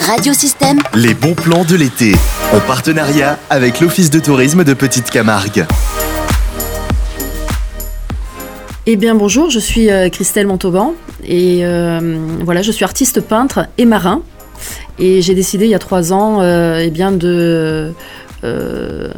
[0.00, 0.78] Radiosystème.
[0.94, 2.12] Les bons plans de l'été.
[2.52, 5.66] En partenariat avec l'Office de tourisme de Petite Camargue.
[8.86, 13.66] Eh bien bonjour, je suis euh, Christelle Montauban et euh, voilà, je suis artiste peintre
[13.78, 14.22] et marin.
[14.98, 17.92] Et j'ai décidé il y a trois ans euh, eh bien de
[18.44, 19.08] euh,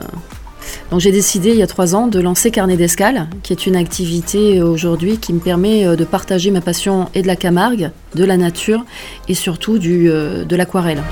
[0.97, 4.63] j'ai décidé il y a trois ans de lancer Carnet d'escale, qui est une activité
[4.63, 8.39] aujourd'hui qui me permet euh, de partager ma passion et de la Camargue, de la
[8.39, 8.85] nature
[9.29, 11.03] et surtout euh, de l'aquarelle.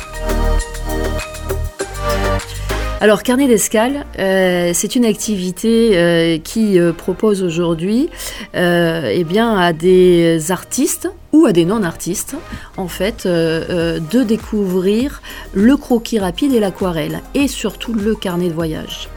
[2.98, 8.08] Alors, Carnet d'escale, euh, c'est une activité euh, qui euh, propose aujourd'hui
[8.54, 12.36] euh, eh bien, à des artistes ou à des non-artistes,
[12.78, 15.20] en fait, euh, euh, de découvrir
[15.52, 19.10] le croquis rapide et l'aquarelle, et surtout le carnet de voyage.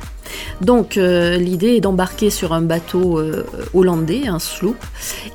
[0.62, 4.78] Donc euh, l'idée est d'embarquer sur un bateau euh, hollandais, un sloop,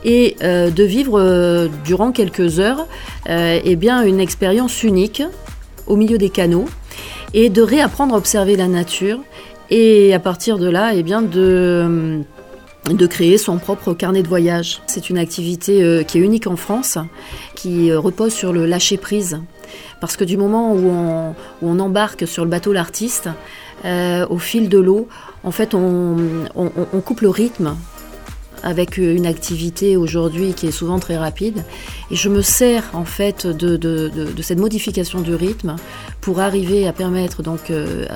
[0.05, 2.87] et euh, de vivre durant quelques heures
[3.27, 5.23] eh bien, une expérience unique
[5.87, 6.67] au milieu des canaux
[7.33, 9.19] et de réapprendre à observer la nature
[9.71, 12.21] et à partir de là eh bien, de,
[12.93, 14.83] de créer son propre carnet de voyage.
[14.87, 16.99] C'est une activité euh, qui est unique en France,
[17.55, 19.41] qui euh, repose sur le lâcher-prise.
[20.01, 23.31] Parce que du moment où on, embarque sur le bateau l'artiste,
[23.85, 25.09] euh, au fil de l'eau,
[25.43, 27.75] en fait, on coupe le rythme
[28.65, 31.63] avec une activité aujourd'hui qui est souvent très rapide.
[32.11, 35.77] Et je me sers en fait de, cette modification du rythme
[36.21, 38.07] pour arriver à permettre donc euh,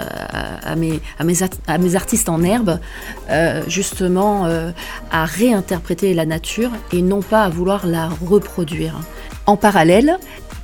[0.64, 2.80] à, mes, artistes en herbe
[3.30, 4.70] euh, justement euh,
[5.10, 8.98] à réinterpréter la nature et non pas à vouloir la reproduire.
[9.46, 10.18] En parallèle,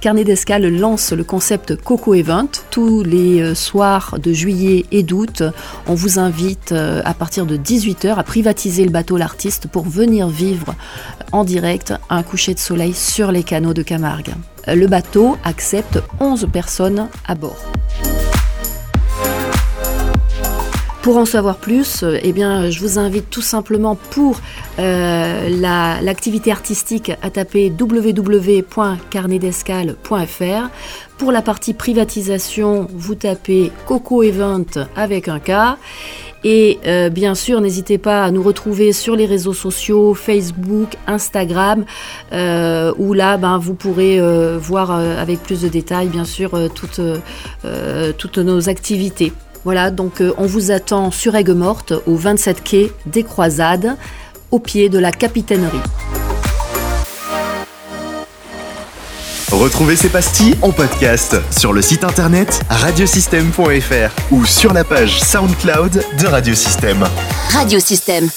[0.04, 2.50] Carnet d'escale lance le concept Coco Event.
[2.70, 5.42] Tous les euh, soirs de juillet et d'août,
[5.86, 10.28] on vous invite euh, à partir de 18h à privatiser le bateau L'Artiste pour venir
[10.28, 10.74] vivre
[11.32, 14.34] en direct un coucher de soleil sur les canaux de Camargue.
[14.68, 17.56] Euh, Le bateau accepte 11 personnes à bord.
[21.04, 24.40] Pour en savoir plus, euh, eh je vous invite tout simplement pour
[24.78, 30.70] euh, la- l'activité artistique à taper www.carnetdescale.fr.
[31.18, 34.64] Pour la partie privatisation, vous tapez Coco Event
[34.96, 35.76] avec un K.
[36.42, 41.84] Et euh, bien sûr, n'hésitez pas à nous retrouver sur les réseaux sociaux, Facebook, Instagram,
[42.32, 44.18] où là, ben, vous pourrez
[44.56, 49.34] voir avec plus de détails, bien sûr, toutes nos activités.
[49.64, 53.96] Voilà, donc euh, on vous attend sur Aigues-Mortes, au 27 quai des Croisades,
[54.50, 55.80] au pied de la capitainerie.
[59.50, 66.04] Retrouvez ces pastilles en podcast sur le site internet radiosystème.fr ou sur la page SoundCloud
[66.20, 67.04] de Radiosystème.
[67.50, 68.28] Radiosystème.